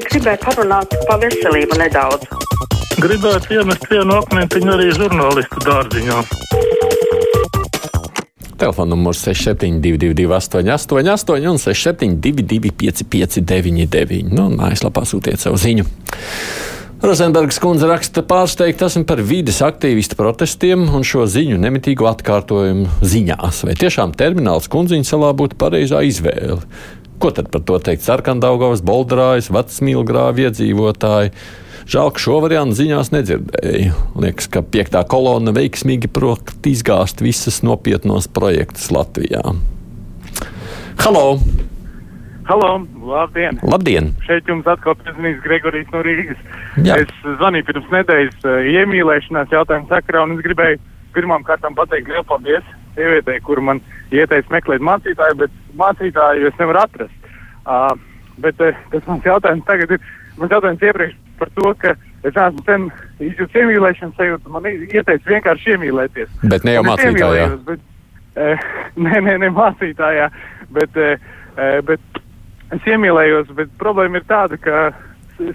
gribēju 0.00 0.40
parunāt 0.44 0.94
par 1.08 1.20
veselību 1.22 1.76
nedaudz. 1.80 2.24
Gribētu 3.02 3.56
iemest 3.58 3.84
vienu 3.90 4.16
akmentiņu 4.20 4.72
arī 4.76 4.88
žurnālistu 4.96 5.62
dārziņā. 5.66 6.18
Telefona 8.62 8.92
numurs 8.94 9.24
6722, 9.26 10.28
888, 10.30 11.48
un 11.50 11.58
672, 11.58 12.72
559, 12.78 14.30
nu, 14.30 14.46
mājaslapā 14.54 15.02
sūtiet 15.08 15.42
savu 15.42 15.58
ziņu. 15.58 15.88
Rozenbergs 17.02 17.58
kundze 17.58 17.88
raksta 17.90 18.22
pārsteigta 18.22 18.86
esmu 18.86 19.02
par 19.08 19.18
vides 19.26 19.58
aktīvistu 19.66 20.14
protestiem 20.14 20.84
un 20.94 21.02
šo 21.02 21.26
ziņu 21.26 21.58
nemitīgu 21.58 22.06
atkārtojumu 22.06 23.02
ziņās. 23.02 23.64
Vai 23.66 23.74
tiešām 23.80 24.14
termināls 24.14 24.70
kundziņa 24.70 25.10
salā 25.10 25.32
būtu 25.34 25.58
pareizā 25.58 26.04
izvēle? 26.06 26.60
Ko 27.22 27.30
tad 27.30 27.52
par 27.54 27.62
to 27.62 27.76
teikt 27.78 28.02
Sarkandaugavas, 28.02 28.80
Bolderājas, 28.82 29.46
Vecmīlgrāvi 29.54 30.42
iedzīvotāji? 30.48 31.30
Žēl, 31.86 32.08
ka 32.10 32.22
šo 32.24 32.38
variantu 32.42 32.74
ziņās 32.80 33.12
nedzirdēju. 33.14 33.92
Liekas, 34.24 34.48
ka 34.50 34.64
piektā 34.66 35.04
kolona 35.06 35.54
veiksmīgi 35.54 36.10
prot 36.10 36.50
izgāzt 36.66 37.22
visas 37.22 37.60
nopietnos 37.62 38.26
projektus 38.26 38.90
Latvijā. 38.90 39.54
Halo! 40.98 41.38
Halo, 42.50 42.72
labdien! 43.06 43.62
Labdien! 43.70 44.10
Šeit 44.26 44.50
jums 44.50 44.66
atkal 44.66 44.98
piezīmēs 45.04 45.38
Gregorijs 45.46 45.94
no 45.94 46.02
Rīgas. 46.02 46.42
Jā. 46.82 46.98
Es 47.04 47.14
zvanīju 47.38 47.70
pirms 47.70 47.90
nedēļas 48.00 48.46
uh, 48.50 48.66
iemīlēšanās 48.66 49.54
jautājumu 49.54 49.86
sakarā, 49.94 50.26
un 50.26 50.34
es 50.40 50.42
gribēju 50.42 50.82
pirmām 51.14 51.46
kārtām 51.46 51.78
pateikt 51.78 52.10
lielu 52.10 52.26
paldies 52.26 52.66
sievietei, 52.96 53.38
kuru 53.46 53.62
man 53.70 53.86
ieteica 54.16 54.54
meklēt 54.54 54.84
mācītāju, 54.84 55.38
bet 55.44 55.58
mācītāju 55.78 56.48
es 56.50 56.58
nevaru 56.60 56.82
atrast. 56.82 57.28
Uh, 57.62 57.92
bet 58.42 58.60
uh, 58.60 58.80
tas 58.92 59.06
mans 59.08 59.28
jautājums 59.28 59.66
tagad 59.68 59.94
ir, 59.96 60.08
mans 60.38 60.54
jautājums 60.54 60.82
iepriekš 60.88 61.18
par 61.38 61.52
to, 61.58 61.74
ka 61.82 61.94
es 62.22 62.34
esmu 62.34 62.64
sen 62.66 62.88
izjūtis 63.22 63.60
iemīlēšanas 63.62 64.18
sajūtu, 64.18 64.52
man 64.54 64.68
ieteica 64.70 65.30
vienkārši 65.30 65.76
iemīlēties. 65.76 66.34
Bet 66.50 66.66
ne 66.66 66.76
jau 66.76 66.84
mācītājā. 66.86 67.46
Bet, 67.68 67.86
uh, 68.36 68.66
nē, 69.06 69.22
nē, 69.28 69.38
ne 69.44 69.52
mācītājā, 69.54 70.28
bet, 70.76 71.00
uh, 71.00 71.78
bet 71.88 72.22
es 72.72 72.92
iemīlējos, 72.92 73.50
bet 73.58 73.72
problēma 73.80 74.20
ir 74.20 74.28
tāda, 74.30 74.58
ka 74.60 74.84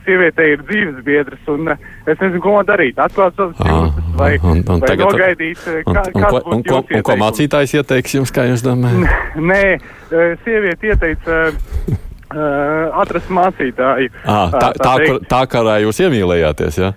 sievietei 0.05 0.55
ir 0.55 0.66
dzīves 0.67 0.99
biedrs, 1.05 1.47
un 1.52 1.71
es 1.71 2.17
nezinu, 2.17 2.42
ko 2.44 2.58
man 2.58 2.67
darīt. 2.67 2.99
Atklāt 3.02 3.38
savas 3.38 3.59
jūtas 3.61 4.06
vai, 4.18 4.32
un- 4.42 4.64
un 4.66 4.82
vai 4.82 4.90
tagad- 4.90 5.12
nogaidīt, 5.14 5.64
Un, 5.68 5.94
kā, 5.96 6.04
un, 6.14 6.22
ko, 6.23 6.38
būtu 6.38 6.54
un, 6.56 6.64
ko, 6.68 6.82
un 6.98 7.06
ko 7.10 7.18
mācītājs 7.23 7.73
ieteiks 7.80 8.18
jums, 8.20 8.34
kā 8.36 8.48
jūs 8.50 8.66
domājat? 8.66 9.18
Nē, 9.52 9.64
uh, 9.78 10.36
sieviete 10.46 10.92
ieteica 10.94 11.40
uh, 11.50 13.02
atrast 13.02 13.30
mācītāju. 13.34 14.12
Ah, 14.26 14.50
tā, 14.54 14.72
tā, 14.78 14.95
kur, 15.06 15.22
tā 15.30 15.44
kā 15.52 15.66
jūs 15.86 16.02
iemīlējāties, 16.06 16.82
jā? 16.84 16.94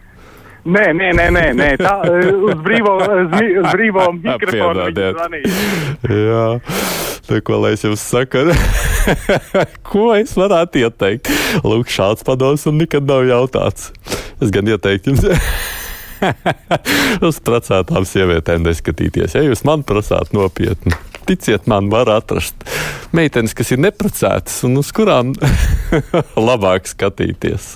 Nē, 0.60 0.90
nē, 0.92 1.06
nē, 1.16 1.26
nē, 1.32 1.44
nē. 1.56 1.68
tā 1.80 1.92
uz 2.04 2.58
brīvo, 2.60 2.98
uz, 3.00 3.30
brīvo 3.72 4.10
mikrofonu 4.20 4.90
zvanīja. 4.92 5.52
Jā, 6.04 6.42
tā 7.24 7.38
ko 7.46 7.62
lai 7.62 7.70
es 7.78 7.84
jums 7.86 8.02
saku? 8.04 8.42
ko 9.88 10.10
es 10.18 10.34
varētu 10.36 10.82
ieteikt? 10.84 11.30
Lūk, 11.64 11.88
šāds 11.88 12.26
padoms 12.28 12.66
un 12.68 12.76
nekad 12.82 13.08
nav 13.08 13.24
jautāts. 13.24 13.88
Es 14.40 14.52
gan 14.52 14.68
ieteiktu 14.68 15.14
jums. 15.14 15.24
Uz 17.28 17.40
precētām 17.44 18.06
sievietēm 18.08 18.64
neskatīties. 18.66 19.36
Ja 19.36 19.44
jūs 19.46 19.64
man 19.68 19.84
prasāt 19.86 20.34
nopietni, 20.36 20.94
ticiet 21.28 21.68
man, 21.70 21.90
var 21.92 22.10
atrast 22.12 22.66
meitenes, 23.16 23.54
kas 23.56 23.72
ir 23.74 23.82
neprecētas 23.84 24.62
un 24.68 24.80
uz 24.82 24.92
kurām 24.96 25.34
labāk 26.50 26.90
skatīties. 26.90 27.72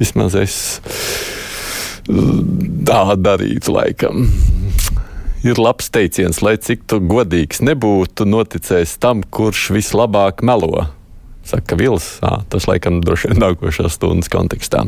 Vismaz 0.00 0.36
es 0.40 0.56
tā 2.08 3.02
darītu 3.20 3.76
laikam 3.76 4.24
ir 5.46 5.60
labs 5.60 5.88
teiciens, 5.92 6.42
lai 6.44 6.56
cik 6.60 6.84
tu 6.90 7.00
godīgs 7.00 7.62
nebūtu, 7.64 8.26
noticēs 8.28 8.98
tam, 9.00 9.22
kurš 9.24 9.70
vislabāk 9.76 10.44
melo. 10.44 10.88
Saka 11.50 11.76
Vils, 11.78 12.06
à, 12.22 12.40
tas 12.50 12.66
laikam 12.70 13.00
droši 13.04 13.32
vien 13.32 13.42
nākošās 13.42 13.96
stundas 13.98 14.30
kontekstā. 14.32 14.84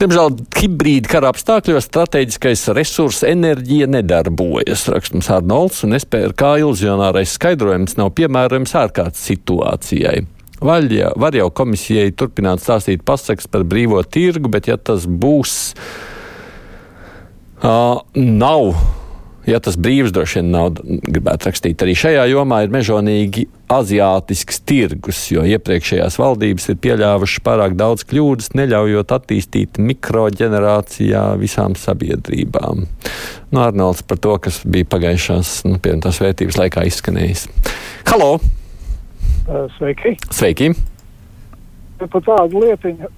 Diemžēl 0.00 0.36
hibrīda 0.58 1.10
kara 1.10 1.32
apstākļos 1.32 1.88
strateģiskais 1.88 2.68
resurs 2.76 3.22
enerģija 3.26 3.88
nedarbojas. 3.90 4.86
Rakstums 4.92 5.30
Arnolds 5.34 5.82
un 5.86 5.98
SPRK 5.98 6.56
iluzionārais 6.62 7.34
skaidrojums 7.38 7.98
nav 7.98 8.14
piemērojams 8.18 8.76
ārkārtas 8.84 9.26
situācijai. 9.32 10.22
Vaļa, 10.62 11.12
var 11.18 11.34
jau 11.34 11.48
komisijai 11.50 12.12
turpināt 12.14 12.62
stāstīt 12.62 13.02
pasakas 13.06 13.48
par 13.50 13.66
brīvo 13.66 13.98
tirgu, 14.06 14.50
bet 14.52 14.70
ja 14.70 14.76
tas 14.78 15.08
būs, 15.10 15.74
uh, 17.64 17.98
nav 18.14 19.01
ja 19.48 19.58
tas 19.62 19.76
brīvs 19.80 20.12
droši 20.14 20.40
vien 20.40 20.52
nav, 20.54 20.78
gribētu 20.82 21.48
rakstīt, 21.48 21.82
arī 21.82 21.94
šajā 21.98 22.26
jomā 22.30 22.62
ir 22.64 22.72
mežonīgi 22.74 23.46
aziātisks 23.72 24.60
tirgus, 24.68 25.20
jo 25.32 25.44
iepriekšējās 25.48 26.18
valdības 26.20 26.68
ir 26.72 26.78
pieļāvušas 26.84 27.44
pārāk 27.46 27.76
daudz 27.78 28.04
kļūdas, 28.08 28.52
neļaujot 28.58 29.14
attīstīt 29.16 29.80
mikroģenerācijā 29.82 31.24
visām 31.40 31.76
sabiedrībām. 31.78 32.86
Nu, 33.52 33.62
Arnolds 33.64 34.04
par 34.06 34.20
to, 34.22 34.36
kas 34.44 34.62
bija 34.68 34.88
pagājušās 34.92 35.62
nu, 35.68 35.80
pievienotās 35.82 36.20
vērtības 36.22 36.60
laikā 36.62 36.86
izskanējis. 36.90 37.48
Halo! 38.12 38.36
Sveiki! 39.78 40.16
Sveiki! 40.30 40.72
Par 42.02 42.22
tādu 42.26 42.62
lietiņu 42.64 43.08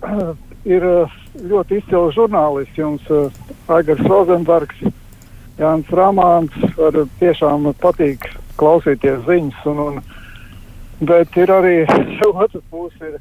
ir 0.69 0.85
ļoti 1.51 1.81
izcils 1.81 2.17
žurnālists 2.17 2.79
jums, 2.79 3.07
Aigars 3.73 4.05
Rozenbergs, 4.05 4.85
Jānis 5.59 5.93
Rāmāns. 5.95 6.57
Ar 6.83 6.99
tiešām 7.21 7.69
patīk 7.83 8.27
klausīties 8.61 9.23
ziņas, 9.29 9.61
un, 9.71 9.83
un, 9.85 10.01
bet 11.07 11.37
ir 11.39 11.53
arī 11.55 11.77
otrs 12.31 12.65
puses, 12.71 13.03
ir, 13.03 13.21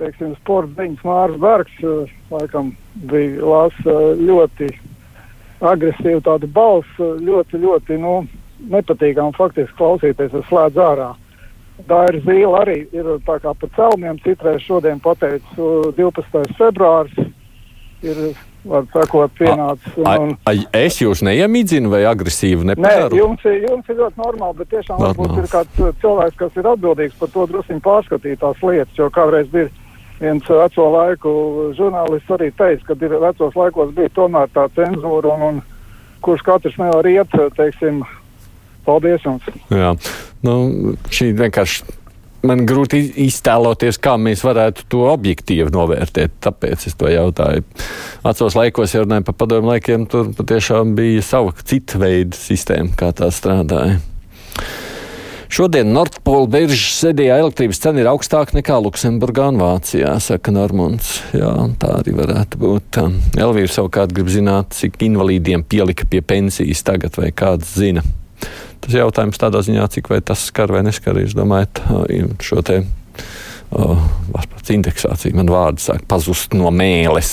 teiksim, 0.00 0.34
sporta 0.42 0.82
ziņas 0.82 1.04
Mārs 1.06 1.40
Bergs, 1.42 1.82
laikam 2.30 2.74
bija 3.10 3.44
lasa 3.44 3.98
ļoti 4.20 4.70
agresīva 5.64 6.22
tāda 6.24 6.48
balss, 6.50 6.98
ļoti, 6.98 7.60
ļoti, 7.62 7.98
nu, 8.02 8.16
nepatīkam 8.70 9.34
faktiski 9.36 9.76
klausīties, 9.78 10.34
es 10.34 10.48
slēdzu 10.48 10.82
ārā. 10.82 11.12
Tā 11.88 12.04
ir 12.12 12.20
zīle 12.22 12.58
arī 12.60 12.76
ir 12.94 13.08
tā 13.26 13.40
kā 13.42 13.50
pa 13.58 13.68
celmiem. 13.74 14.20
Citreiz 14.22 14.62
šodien 14.62 15.00
pateicu 15.02 15.90
12. 15.96 16.54
februāris 16.58 17.16
ir, 18.06 18.20
var 18.64 18.84
sakot, 18.92 19.32
pienācis. 19.38 19.92
A, 20.04 20.14
Un, 20.18 20.28
un, 20.30 20.36
a, 20.48 20.54
es 20.80 20.96
jūs 21.02 21.20
neiemīdzinu 21.26 21.90
vai 21.92 22.02
agresīvi 22.08 22.64
Nē, 22.64 22.74
neparu? 22.78 23.16
jums, 23.18 23.44
jums 23.44 23.88
ir 23.92 23.98
ļoti 24.00 24.20
normāli, 24.22 24.56
bet 24.62 24.70
tiešām 24.72 25.00
varbūt 25.02 25.28
Normāls. 25.30 25.42
ir 25.44 25.50
kāds 25.52 25.80
uh, 25.84 25.92
cilvēks, 26.02 26.36
kas 26.40 26.56
ir 26.60 26.68
atbildīgs 26.72 27.18
par 27.20 27.32
to 27.34 27.46
druskuļi 27.52 27.82
pārskatīt 27.84 28.40
tās 28.40 28.62
lietas. 28.64 28.96
Jo 28.98 29.10
kādreiz 29.14 29.50
bija 29.52 29.68
viens 30.20 30.48
uh, 30.50 30.62
veco 30.62 30.88
laiku 30.94 31.34
žurnālists 31.76 32.34
arī 32.38 32.50
teica, 32.56 32.88
ka 32.88 32.98
ir 33.04 33.16
vecos 33.22 33.56
laikos 33.58 33.94
bija 33.96 34.12
tomēr 34.16 34.48
tā 34.54 34.68
cenzūra 34.78 35.34
un, 35.36 35.42
un 35.50 35.62
kurš 36.24 36.44
katrs 36.46 36.78
nevar 36.80 37.04
iet, 37.10 37.34
uh, 37.36 37.50
teiksim, 37.58 38.00
paldies 38.86 39.24
jums. 39.26 39.44
Jā, 39.72 39.92
nu, 40.46 40.56
šī 41.12 41.32
vienkārši. 41.36 41.84
Man 42.44 42.66
grūti 42.68 42.98
iz- 43.00 43.14
iztēloties, 43.30 43.96
kā 44.04 44.18
mēs 44.20 44.42
varētu 44.44 44.84
to 44.92 45.04
objektīvi 45.08 45.72
novērtēt. 45.72 46.34
Tāpēc 46.44 46.86
es 46.90 46.94
to 47.00 47.08
jautāju. 47.08 47.64
Vecos 48.24 48.56
laikos, 48.58 48.92
ja 48.94 49.04
runājam 49.04 49.24
par 49.30 49.34
padomu 49.40 49.72
laikiem, 49.72 50.04
tur 50.10 50.28
patiešām 50.36 50.94
bija 50.98 51.22
sava 51.24 51.54
cita 51.64 51.98
veida 52.02 52.36
sistēma, 52.36 52.92
kā 53.00 53.12
tā 53.16 53.30
strādāja. 53.32 54.00
Šodien 55.54 55.92
Nordpola 55.94 56.48
biržas 56.50 56.96
sēdījā 56.98 57.36
elektrības 57.38 57.78
cena 57.78 58.00
ir 58.02 58.08
augstāka 58.10 58.56
nekā 58.56 58.74
Luksemburgā 58.82 59.46
un 59.52 59.60
Vācijā, 59.60 60.16
saka 60.20 60.50
Normons. 60.50 61.20
Jā, 61.36 61.52
tā 61.78 61.92
arī 62.00 62.16
varētu 62.16 62.58
būt. 62.58 62.98
Elvīra 63.38 63.70
savukārt 63.70 64.12
grib 64.16 64.32
zināt, 64.34 64.74
cik 64.74 64.98
invalīdiem 65.06 65.62
pielika 65.62 66.08
pie 66.10 66.24
pensijas 66.26 66.82
tagad, 66.82 67.14
vai 67.20 67.30
kāds 67.30 67.70
zina. 67.78 68.02
Tas 68.84 68.98
jautājums 68.98 69.40
tādā 69.40 69.62
ziņā, 69.64 69.86
cik 69.94 70.10
vai 70.12 70.20
tas 70.20 70.42
skar 70.50 70.72
vai 70.74 70.82
neskar, 70.84 71.16
jūs 71.22 71.36
domājat, 71.36 71.80
šo 72.44 72.60
te 72.66 72.82
uh, 72.84 74.08
indeksāciju. 74.74 75.36
Man 75.38 75.52
vārdi 75.52 75.84
sāk 75.84 76.04
pazust 76.10 76.56
no 76.56 76.72
mēles. 76.74 77.32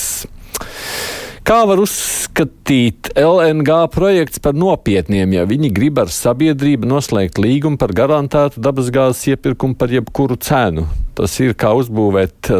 Kā 1.42 1.64
var 1.66 1.80
uzskatīt 1.82 3.10
LNG 3.18 3.74
projekts 3.90 4.38
par 4.42 4.54
nopietniem, 4.54 5.32
ja 5.34 5.46
viņi 5.48 5.72
grib 5.74 5.98
ar 5.98 6.12
sabiedrību 6.14 6.86
noslēgt 6.86 7.40
līgumu 7.42 7.80
par 7.82 7.92
garantētu 7.98 8.62
dabasgāzes 8.62 9.24
iepirkumu 9.34 9.74
par 9.78 9.90
jebkuru 9.90 10.38
cenu? 10.38 10.86
Tas 11.18 11.34
ir 11.42 11.56
kā 11.58 11.74
uzbūvēt 11.74 12.52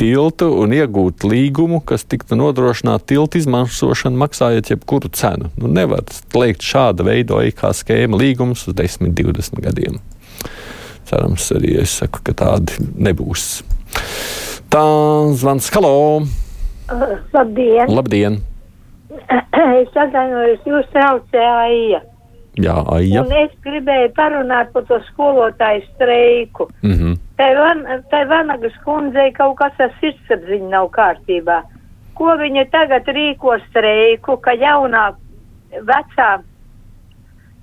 tiltu 0.00 0.48
un 0.62 0.72
iegūt 0.76 1.24
līgumu, 1.26 1.80
kas 1.86 2.04
tiktu 2.08 2.36
nodrošināt 2.38 3.06
tiltu 3.10 3.40
izmantošanu, 3.40 4.18
maksājot 4.22 4.72
jebkuru 4.72 5.10
cenu. 5.14 5.50
Nu, 5.60 5.70
nevar 5.70 6.04
slēgt 6.12 6.64
šāda 6.66 7.06
veida 7.06 7.40
kā 7.56 7.72
skēma 7.76 8.20
līgumus 8.20 8.66
uz 8.68 8.76
10, 8.78 9.12
20 9.18 9.62
gadiem. 9.64 9.98
Cerams, 11.08 11.50
arī 11.54 11.76
es 11.82 11.96
saku, 12.00 12.22
ka 12.24 12.36
tādi 12.38 12.78
nebūs. 12.96 13.62
Tā 14.72 14.84
zvans, 15.36 15.68
halo! 15.74 15.96
Uh, 16.92 17.18
labdien! 17.34 17.90
Labdien! 17.90 18.40
Es 19.82 19.92
atvainojos, 19.98 20.62
jūs 20.64 20.88
traucēja 22.56 22.84
Aija. 22.92 23.14
Jā. 23.14 23.22
Un 23.22 23.32
es 23.32 23.52
gribēju 23.64 24.12
parunāt 24.16 24.72
par 24.72 24.84
to 24.84 24.98
skolotāju 25.08 25.82
streiku. 25.94 26.68
Mm 26.82 26.92
-hmm. 26.92 27.18
Tai, 27.36 27.54
van, 27.56 28.28
Vanagas 28.28 28.72
kundzei 28.84 29.32
kaut 29.32 29.56
kas 29.56 29.72
ar 29.78 29.90
sirdsapziņu 30.00 30.68
nav 30.68 30.90
kārtībā. 30.90 31.62
Ko 32.14 32.36
viņa 32.36 32.70
tagad 32.70 33.06
rīko 33.06 33.58
streiku, 33.68 34.36
ka 34.36 34.52
jaunā, 34.52 35.14
vecā, 35.72 36.42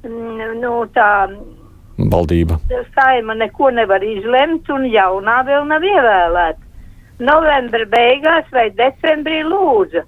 mm, 0.04 0.60
nu 0.62 0.86
tā 0.94 1.30
Valdība. 1.98 2.58
saima 2.96 3.34
neko 3.34 3.70
nevar 3.70 4.04
izlemt 4.04 4.70
un 4.70 4.84
jaunā 4.84 5.46
vēl 5.46 5.68
nav 5.68 5.82
ievēlēta. 5.82 6.60
Novembra 7.20 7.86
beigās 7.86 8.46
vai 8.52 8.70
decembrī 8.70 9.44
lūdzu. 9.44 10.02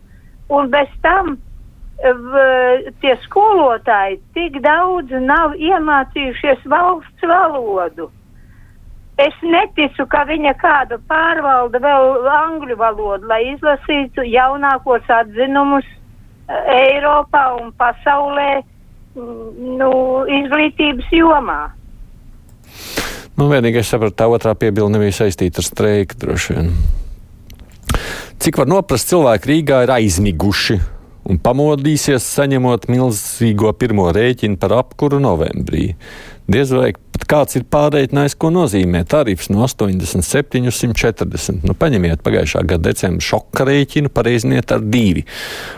Un 0.49 0.69
bez 0.69 0.87
tam 1.01 1.37
v, 2.01 2.45
tie 3.01 3.13
skolotāji 3.25 4.19
tik 4.35 4.57
daudz 4.63 5.13
nav 5.21 5.53
iemācījušies 5.57 6.65
valsts 6.69 7.27
valodu. 7.27 8.09
Es 9.21 9.35
neticu, 9.45 10.07
ka 10.09 10.23
viņa 10.25 10.53
kādu 10.57 10.97
pārvalda 11.09 11.81
vēl 11.83 12.29
angļu 12.31 12.77
valodu, 12.79 13.27
lai 13.29 13.43
izlasītu 13.51 14.25
jaunākos 14.25 15.05
atzinumus 15.13 15.85
eh, 15.85 16.71
Eiropā 16.77 17.43
un 17.59 17.69
pasaulē 17.77 18.63
mm, 18.63 19.75
nu, 19.77 19.91
izglītības 20.39 21.11
jomā. 21.13 21.59
Nu, 23.37 23.45
vienīgais 23.51 23.89
sapratu, 23.89 24.17
tā 24.17 24.27
otrā 24.31 24.55
piebilde 24.57 24.95
nebija 24.95 25.21
saistīta 25.21 25.61
ar 25.61 25.67
streiku 25.69 26.17
droši 26.23 26.57
vien. 26.57 26.73
Cik 28.41 28.57
var 28.57 28.69
noprast, 28.69 29.11
cilvēki 29.11 29.51
Rīgā 29.51 29.83
ir 29.85 29.93
aizmiguši 29.99 30.79
un 31.29 31.39
pamodīsies, 31.41 32.25
saņemot 32.37 32.89
milzīgo 32.91 33.73
pirmo 33.77 34.09
rēķinu 34.15 34.59
par 34.61 34.79
apkuru 34.81 35.21
novembrī. 35.23 35.91
Diez 36.51 36.71
vai 36.73 36.89
pat 37.13 37.23
kāds 37.29 37.55
ir 37.55 37.63
pārreikinājis, 37.71 38.35
ko 38.39 38.49
nozīmē 38.51 39.03
tarifs 39.07 39.47
no 39.53 39.61
87 39.63 40.65
līdz 40.65 40.79
140. 40.81 41.61
Nu, 41.67 41.75
paņemiet 41.77 42.23
pagājušā 42.25 42.63
gada 42.67 42.89
decembra 42.89 43.23
šoka 43.23 43.65
rēķinu, 43.69 44.11
pareiziniet 44.11 44.73
ar 44.73 44.83
divi. 44.83 45.23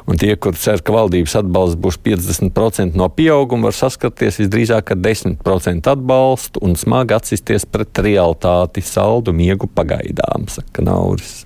Un 0.09 0.17
tie, 0.21 0.33
kur 0.39 0.57
cer, 0.57 0.81
ka 0.81 0.95
valdības 0.95 1.35
atbalsts 1.43 1.79
būs 1.83 1.99
50% 2.07 2.97
no 2.99 3.09
pieauguma, 3.13 3.69
var 3.69 3.77
saskarties 3.77 4.39
visdrīzāk 4.41 4.95
ar 4.95 5.03
10% 5.03 5.91
atbalstu 5.93 6.63
un 6.63 6.77
smagi 6.79 7.17
atsisties 7.19 7.67
pret 7.69 8.01
realitāti 8.07 8.81
saldu 8.85 9.35
miegu 9.35 9.69
pagaidām, 9.69 10.47
saka 10.49 10.85
Nauris. 10.87 11.43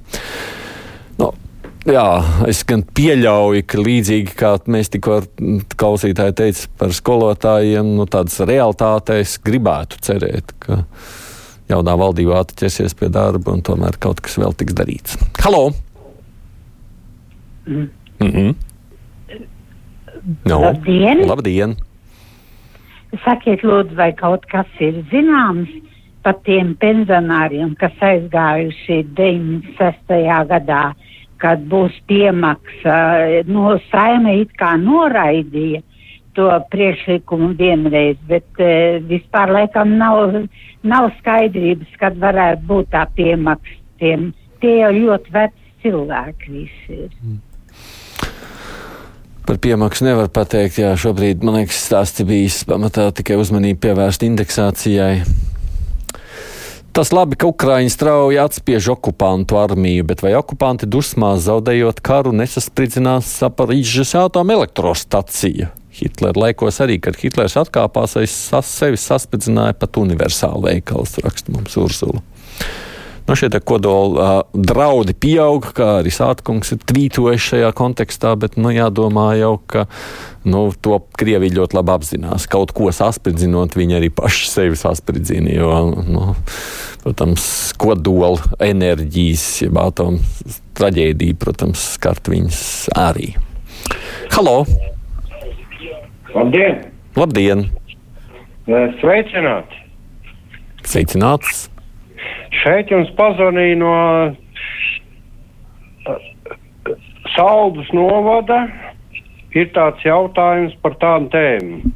Nu, 1.87 1.93
Jā, 1.95 2.19
es 2.51 2.65
gan 2.67 2.81
pieļauju, 2.83 3.63
ka 3.63 3.79
līdzīgi 3.79 4.33
kā 4.35 4.49
mēs 4.67 4.89
tikko 4.91 5.21
klausītāji 5.79 6.33
teica 6.35 6.65
par 6.81 6.91
skolotājiem, 6.91 7.93
nu, 7.95 8.03
tādas 8.11 8.41
realitātēs 8.43 9.37
gribētu 9.45 10.01
cerēt, 10.03 10.51
ka 10.59 10.81
jaunā 11.71 11.95
valdība 11.95 12.41
atķersies 12.41 12.97
pie 12.99 13.07
darba 13.07 13.55
un 13.55 13.63
tomēr 13.63 13.95
kaut 14.03 14.19
kas 14.19 14.35
vēl 14.35 14.57
tiks 14.59 14.75
darīts. 14.75 15.15
Halo! 15.39 15.69
Mm. 17.67 17.87
Mm 18.19 18.35
-hmm. 18.35 18.53
no. 20.43 20.59
Labdien! 20.67 21.23
Labdien! 21.27 21.79
Sakiet, 23.23 23.63
lūdzu, 23.63 23.95
vai 23.95 24.11
kaut 24.11 24.43
kas 24.51 24.67
ir 24.83 25.05
zināms 25.07 25.71
par 26.21 26.35
tiem 26.43 26.75
pensionāriem, 26.75 27.75
kas 27.79 27.95
aizgājuši 28.01 29.05
96. 29.15 30.25
gadā? 30.51 30.91
Kad 31.41 31.63
būs 31.69 31.95
piemaksa. 32.09 32.97
No 33.49 33.77
saima 33.91 34.35
it 34.41 34.55
kā 34.59 34.75
noraidīja 34.81 35.83
to 36.37 36.49
priekšlikumu 36.71 37.55
vienreiz, 37.57 38.17
bet 38.29 38.61
e, 38.61 38.99
vispār 39.09 39.49
laikam 39.55 39.95
nav, 39.97 40.35
nav 40.85 41.09
skaidrības, 41.17 41.95
kad 41.97 42.19
varētu 42.21 42.67
būt 42.69 42.91
tā 42.93 43.07
piemaksa. 43.17 43.79
Tiem, 43.97 44.29
tie 44.61 44.75
jau 44.83 44.91
ļoti 44.93 45.33
veci 45.33 45.71
cilvēki 45.81 46.51
visi 46.53 46.99
ir. 47.07 47.13
Mm. 47.23 47.39
Par 49.47 49.57
piemaksu 49.63 50.03
nevar 50.03 50.27
pateikt, 50.27 50.81
jā, 50.81 50.89
šobrīd, 50.99 51.41
man 51.47 51.61
liekas, 51.61 51.79
stāsts 51.87 52.21
bijis 52.27 52.59
pamatā 52.67 53.07
tikai 53.15 53.37
uzmanību 53.39 53.79
pievērst 53.85 54.25
indeksācijai. 54.27 55.21
Tas 56.97 57.11
labi, 57.13 57.37
ka 57.37 57.45
Ukraiņa 57.45 57.91
strauji 57.93 58.39
atspiež 58.41 58.87
okupantu 58.95 59.59
armiju, 59.61 60.01
bet 60.09 60.23
vai 60.25 60.31
okupanti 60.33 60.87
dusmās 60.89 61.43
zaudējot 61.45 61.99
karu 62.01 62.31
nesasprindzinās 62.33 63.35
Zaparīžas 63.37 64.15
atomelektrostaciju? 64.17 65.67
Hitlera 65.93 66.41
laikos 66.47 66.81
arī, 66.81 66.95
kad 66.97 67.19
Hitlers 67.21 67.53
atkāpās, 67.61 68.17
aiz 68.17 68.33
sevi 68.65 68.97
saspridzināja 68.97 69.77
pat 69.77 70.01
universālu 70.01 70.63
veikalu, 70.65 71.05
raksta 71.21 71.53
mums 71.53 71.77
Ursula. 71.77 72.23
Nu, 73.27 73.35
šie 73.35 73.49
kodola 73.59 74.39
uh, 74.39 74.55
draudi 74.55 75.11
pieaug, 75.11 75.65
kā 75.75 75.97
arī 75.99 76.13
Sātkungs 76.15 76.71
ir 76.71 76.79
tvītojis 76.87 77.49
šajā 77.49 77.71
kontekstā, 77.75 78.31
bet 78.39 78.55
nu, 78.55 78.71
jādomā 78.71 79.33
jau, 79.35 79.57
ka 79.67 79.83
nu, 80.47 80.69
to 80.71 81.01
Krievija 81.19 81.57
ļoti 81.59 81.75
labi 81.75 81.91
apzinās. 81.97 82.47
Kaut 82.47 82.71
ko 82.77 82.87
saspridzinot, 82.95 83.75
viņi 83.75 83.99
arī 83.99 84.11
paši 84.15 84.47
sevi 84.47 84.79
saspridzina. 84.79 85.51
Jo, 85.59 85.73
nu, 86.07 86.29
protams, 87.03 87.49
kodola 87.75 88.39
enerģijas, 88.63 89.45
jeb 89.65 89.83
atomu 89.83 90.23
traģēdija, 90.79 91.35
protams, 91.43 91.83
skart 91.99 92.31
viņus 92.31 92.63
arī. 92.95 93.33
Halo! 94.31 94.61
Labdien! 96.31 96.85
Labdien! 97.19 97.67
Sveicināti! 99.01 99.83
Sveicināts! 100.87 101.67
Šeit 102.63 102.91
jums 102.91 103.09
pazvanīja 103.17 103.77
no 103.81 103.93
Saldus 107.35 107.89
novada. 107.95 108.65
Ir 109.57 109.71
tāds 109.73 110.03
jautājums 110.05 110.75
par 110.83 110.97
tādu 111.01 111.31
tēmu. 111.33 111.91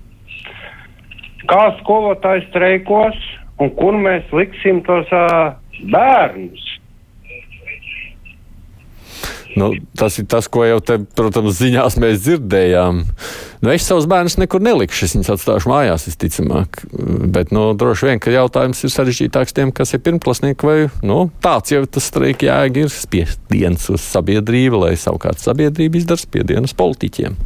Kā 1.52 1.64
skolotājs 1.82 2.48
streikos 2.50 3.18
un 3.62 3.72
kur 3.78 3.98
mēs 4.02 4.30
liksim 4.34 4.80
tos 4.88 5.10
uh, 5.14 5.54
bērnus? 5.92 6.68
Nu, 9.60 9.74
tas 10.00 10.16
ir 10.22 10.28
tas, 10.32 10.48
ko 10.48 10.64
jau 10.64 10.80
te, 10.80 10.96
protams, 11.18 11.58
ziņās 11.60 11.98
mēs 12.00 12.22
dzirdējām. 12.24 13.04
Nu, 13.62 13.70
es 13.70 13.86
savus 13.86 14.08
bērnus 14.10 14.40
nekur 14.42 14.64
nelikšu, 14.66 15.06
es 15.06 15.14
viņus 15.14 15.30
atstāšu 15.36 15.70
mājās, 15.70 16.08
visticamāk. 16.10 16.80
Bet, 17.30 17.52
nu, 17.54 17.68
droši 17.78 18.08
vien, 18.08 18.22
ka 18.22 18.34
jautājums 18.34 18.82
ir 18.82 18.94
sarežģītāks 18.94 19.54
tiem, 19.54 19.74
kas 19.76 19.94
ir 19.94 20.02
pirmklasnieki, 20.02 20.66
vai 20.66 20.78
nu, 21.06 21.28
tāds 21.46 21.70
jau 21.76 21.84
tas 21.86 22.10
streika 22.10 22.48
jēga 22.48 22.88
ir 22.88 22.94
spiediens 22.94 23.86
uz 23.94 24.02
sabiedrību, 24.02 24.82
lai 24.82 24.96
savukārt 24.98 25.44
sabiedrība 25.44 26.02
izdara 26.02 26.24
spiedienu 26.24 26.66
uz 26.66 26.74
politiķiem. 26.78 27.38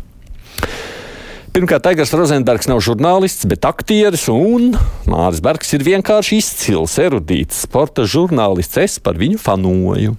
Pirmkārt, 1.56 1.86
Aigars 1.92 2.12
Rozenbergs 2.16 2.68
nav 2.68 2.82
žurnālists, 2.84 3.46
bet 3.52 3.68
aktieris, 3.68 4.26
un 4.32 4.74
Māris 5.08 5.44
Bergs 5.44 5.70
ir 5.76 5.84
vienkārši 5.88 6.40
izcils, 6.42 6.96
erudīts 7.00 7.62
sporta 7.64 8.04
žurnālists. 8.08 8.80
Es 8.80 8.98
par 9.04 9.20
viņu 9.20 9.40
fanoju. 9.40 10.16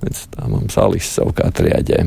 Tā 0.00 0.48
mums 0.48 0.76
Alisa 0.80 1.20
savukārt 1.20 1.60
reaģē. 1.64 2.04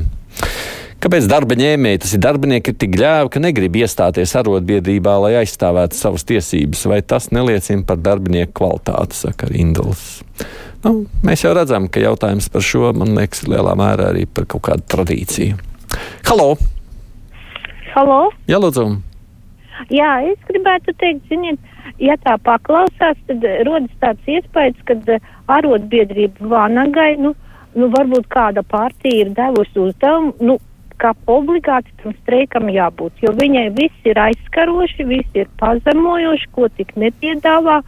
Kāpēc 1.03 1.25
darba 1.27 1.57
ņēmēji, 1.60 2.00
tas 2.00 2.12
ir 2.15 2.22
darbinieki, 2.24 2.72
ir 2.72 2.75
tik 2.79 2.93
gļēvi, 2.93 3.31
ka 3.33 3.39
negrib 3.43 3.74
iestāties 3.75 4.31
arotbiedrībā, 4.39 5.17
lai 5.25 5.33
aizstāvētu 5.41 5.98
savas 6.00 6.24
tiesības, 6.29 6.86
vai 6.88 7.01
tas 7.03 7.27
neliecina 7.36 7.83
par 7.89 8.00
darbinieku 8.00 8.53
kvalitāti, 8.62 9.17
saka 9.19 9.50
Rindls. 9.51 10.22
Nu, 10.86 10.93
mēs 11.27 11.43
jau 11.43 11.51
redzam, 11.57 11.89
ka 11.91 12.00
jautājums 12.00 12.48
par 12.53 12.63
šo, 12.63 12.93
man 12.95 13.17
liekas, 13.19 13.43
lielā 13.51 13.75
mērā 13.75 14.13
arī 14.13 14.24
par 14.31 14.48
kaut 14.55 14.63
kādu 14.69 14.88
tradīciju. 14.95 15.60
Halo! 16.29 16.50
Halo! 17.91 18.24
Jā, 18.48 18.63
lūdzu! 18.63 18.88
Jā, 19.91 20.15
es 20.31 20.39
gribētu 20.48 20.95
teikt, 21.03 21.27
ziniet, 21.27 21.60
ja 22.00 22.15
tā 22.24 22.39
paklausās, 22.48 23.19
tad 23.27 23.43
rodas 23.67 23.91
tāds 24.00 24.36
iespējas, 24.39 24.79
ka 24.88 25.19
arotbiedrība 25.51 26.48
vanagai, 26.48 27.15
nu, 27.19 27.36
nu, 27.75 27.91
varbūt 27.91 28.31
kāda 28.31 28.63
partija 28.63 29.25
ir 29.25 29.36
devusi 29.36 29.89
uzdevumu, 29.89 30.38
nu, 30.39 30.62
kā 31.03 31.12
obligāti 31.29 31.91
tam 32.01 32.15
streikam 32.22 32.69
jābūt, 32.72 33.19
jo 33.25 33.33
viņai 33.36 33.67
viss 33.75 34.07
ir 34.07 34.19
aizskaroši, 34.19 35.07
viss 35.10 35.39
ir 35.39 35.50
pazemojoši, 35.60 36.50
ko 36.55 36.69
tik 36.77 36.95
nepiedāvā. 37.00 37.81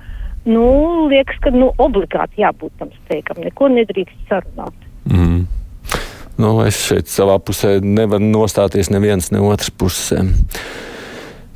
Nu, 0.46 0.66
liekas, 1.10 1.40
ka 1.42 1.50
nu, 1.56 1.72
obligāti 1.82 2.44
jābūt 2.44 2.76
tam 2.82 2.92
streikam, 3.00 3.40
neko 3.42 3.72
nedrīkst 3.74 4.28
sarunāt. 4.30 4.76
Mm. 5.10 5.46
Nu, 6.38 6.52
es 6.68 6.78
šeit 6.90 7.10
savā 7.10 7.40
pusē 7.40 7.78
nevaru 7.82 8.28
nostāties 8.28 8.92
neviens, 8.92 9.32
ne 9.32 9.42
otrs 9.42 9.72
pusē. 9.72 10.22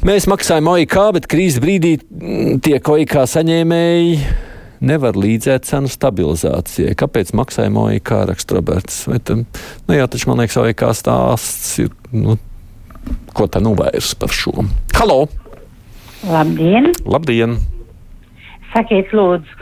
Mēs 0.08 0.30
maksājam 0.32 0.72
OIK, 0.72 0.96
bet 1.18 1.28
krīzes 1.28 1.60
brīdī 1.60 1.98
tie 2.64 2.80
OIK 2.80 3.18
saņēmēji 3.28 4.14
nevar 4.82 5.18
līdzēt 5.20 5.68
cenu 5.70 5.92
stabilizācijai. 5.92 6.96
Kāpēc 7.00 7.34
maksājuma 7.38 7.88
OIK 7.90 8.14
raksta 8.30 8.58
Roberts? 8.58 9.02
Vai 9.10 9.20
tam, 9.24 9.46
nu 9.88 9.98
jā, 9.98 10.08
taču 10.12 10.32
man 10.32 10.44
liekas, 10.44 10.60
OIK 10.62 10.86
stāsts 10.98 11.74
ir, 11.84 11.92
nu, 12.16 12.38
ko 13.36 13.48
tā 13.52 13.62
nu 13.64 13.76
vairs 13.80 14.14
par 14.20 14.34
šo. 14.36 14.66
Halo! 14.98 15.26
Labdien! 16.28 16.92
Labdien! 17.08 17.58
Sakiet, 18.74 19.14
lūdzu, 19.16 19.56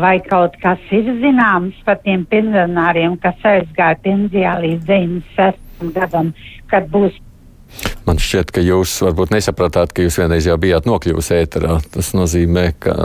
vai 0.00 0.16
kaut 0.24 0.54
kas 0.62 0.80
ir 0.94 1.10
zināms 1.20 1.76
par 1.84 1.98
tiem 2.04 2.24
pensionāriem, 2.30 3.18
kas 3.20 3.42
aizgāja 3.44 3.98
pensijā 4.04 4.56
līdz 4.62 4.88
96 4.88 5.92
gadam, 5.96 6.32
kad 6.70 6.88
būs 6.92 7.18
Man 8.04 8.20
šķiet, 8.20 8.52
ka 8.54 8.64
jūs 8.64 8.98
varbūt 9.04 9.32
nesapratāt, 9.34 9.94
ka 9.94 10.04
jūs 10.04 10.18
vienreiz 10.20 10.48
jau 10.48 10.58
bijāt 10.60 10.88
nokļuvusi 10.88 11.38
ēterā. 11.40 11.78
Tas 11.94 12.12
nozīmē, 12.16 12.66
ka 12.82 12.96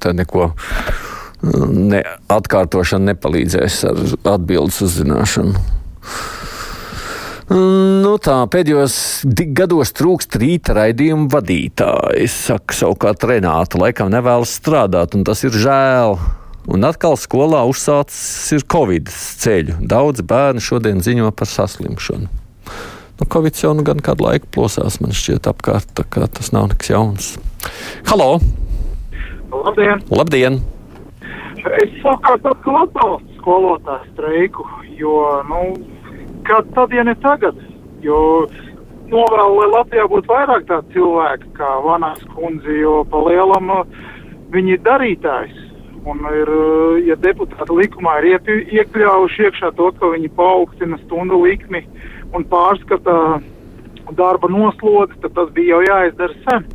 te 0.00 0.12
neko 0.16 0.50
ne, 1.42 2.02
atkārtošana 2.32 3.12
nepalīdzēs 3.12 3.80
ar 3.90 4.02
atbildes 4.36 4.82
uzzināšanu. 4.86 5.64
Nu 7.52 8.12
tā, 8.22 8.36
pēdējos 8.48 8.94
gados 9.52 9.90
trūkst 9.98 10.38
rīta 10.40 10.76
raidījuma 10.78 11.28
vadītājs. 11.32 12.36
Saka, 12.46 12.76
savukārt 12.78 13.26
Renāta 13.28 13.80
laikam 13.82 14.12
nevēlas 14.12 14.54
strādāt, 14.60 15.16
un 15.18 15.26
tas 15.28 15.42
ir 15.44 15.52
žēl. 15.64 16.16
Un 16.72 16.86
atkal 16.86 17.18
skolā 17.18 17.64
uzsācis 17.68 18.54
ir 18.54 18.64
Covid 18.70 19.10
ceļu. 19.10 19.80
Daudz 19.90 20.22
bērnu 20.24 20.62
šodien 20.62 21.02
ziņo 21.02 21.32
par 21.36 21.50
saslimšanu. 21.50 22.41
Nu, 23.22 23.28
Covid 23.28 23.54
jau 23.54 23.70
nu 23.70 23.84
gan 23.86 24.00
kādu 24.02 24.24
laiku 24.26 24.48
plosās, 24.50 24.96
man 24.98 25.12
šķiet, 25.14 25.44
apkārt, 25.46 25.92
tā 25.94 26.02
kā 26.10 26.26
tas 26.26 26.48
nav 26.50 26.64
nekas 26.72 26.88
jauns. 26.90 27.26
Halo! 28.08 28.40
Labdien! 29.52 30.02
Labdien! 30.10 30.56
Es 31.84 31.92
savukārt 32.02 32.48
atbalstu 32.50 33.36
skolotāju 33.36 34.10
streiku, 34.10 34.66
jo, 34.98 35.14
nu, 35.46 35.60
kad 36.48 36.66
tad, 36.74 36.90
ja 36.90 37.06
ne 37.06 37.14
tagad, 37.22 37.60
jo 38.02 38.18
novēlu, 39.12 39.54
lai 39.60 39.70
Latvijā 39.70 40.08
būtu 40.10 40.32
vairāk 40.32 40.66
tādu 40.72 40.96
cilvēku 40.96 41.54
kā 41.60 41.76
Vanās 41.86 42.26
kundze, 42.34 42.74
jo 42.74 43.04
pa 43.12 43.22
lielam 43.28 43.70
viņi 44.50 44.80
ir 44.80 44.82
darītājs. 44.88 45.60
Un 46.10 46.26
ir, 46.26 46.50
ja 47.06 47.14
deputāti 47.22 47.78
likumā 47.84 48.18
ir 48.18 48.50
iekļāvuši 48.66 49.46
iekšā 49.46 49.76
to, 49.78 49.92
ka 49.94 50.10
viņi 50.10 50.34
paaugstina 50.34 50.98
stundu 51.04 51.38
likmi 51.44 51.86
un 52.36 52.44
pārskata 52.48 53.16
darba 54.18 54.48
noslodzi, 54.50 55.18
tad 55.22 55.34
tas 55.36 55.50
bija 55.56 55.76
jau 55.76 55.82
jāizdara 55.86 56.38
sen. 56.46 56.66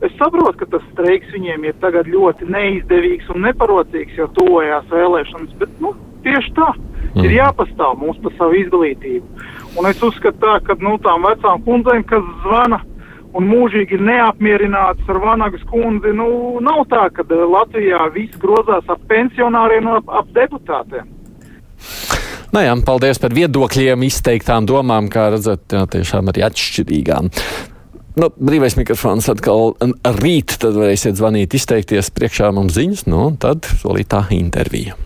Es 0.00 0.12
saprotu, 0.16 0.56
ka 0.62 0.68
tas 0.72 0.84
streiks 0.94 1.32
viņiem 1.34 1.66
ir 1.68 1.74
tagad 1.82 2.08
ļoti 2.08 2.48
neizdevīgs 2.48 3.28
un 3.34 3.44
neparocīgs, 3.44 4.16
jo 4.16 4.30
tuvojās 4.38 4.86
vēlēšanas, 4.88 5.58
bet 5.60 5.74
nu, 5.84 5.92
tieši 6.24 6.54
tā 6.56 6.70
mm. 6.72 7.24
ir 7.26 7.34
jāpastāv 7.36 7.98
mums 8.00 8.20
par 8.24 8.32
savu 8.38 8.56
izglītību. 8.62 9.44
Un 9.78 9.90
es 9.90 10.00
uzskatu 10.02 10.40
tā, 10.40 10.56
ka 10.64 10.78
nu, 10.80 10.96
tām 11.04 11.28
vecām 11.28 11.60
kundzēm, 11.66 12.06
kas 12.08 12.24
zvana 12.46 12.80
un 13.36 13.46
mūžīgi 13.46 13.98
ir 13.98 14.06
neapmierināts 14.08 15.12
ar 15.12 15.20
Vanagas 15.22 15.62
kundzi, 15.70 16.14
nu, 16.16 16.30
nav 16.64 16.86
tā, 16.90 17.06
ka 17.14 17.26
Latvijā 17.28 18.08
viss 18.16 18.40
grozās 18.42 18.88
ap 18.90 19.04
pensionāriem 19.10 19.86
un 19.86 20.00
ap, 20.00 20.14
ap 20.22 20.32
deputātiem. 20.34 21.19
Nu 22.50 22.62
jā, 22.64 22.72
paldies 22.86 23.20
par 23.22 23.34
viedokļiem, 23.36 24.06
izteiktām 24.08 24.66
domām, 24.66 25.10
kā 25.12 25.28
redzat, 25.34 25.68
jā, 25.70 25.84
tiešām 25.90 26.32
arī 26.32 26.46
atšķirīgām. 26.48 27.30
Nu, 28.20 28.30
brīvais 28.34 28.74
mikrofons 28.74 29.30
atkal 29.30 29.76
rīt, 30.18 30.56
tad 30.58 30.74
varēsiet 30.74 31.20
zvanīt, 31.20 31.54
izteikties 31.54 32.10
priekšā 32.16 32.50
mums 32.56 32.74
ziņas, 32.74 33.06
nu, 33.10 33.28
un 33.30 33.38
tad 33.40 33.70
solītā 33.82 34.26
intervija. 34.34 34.98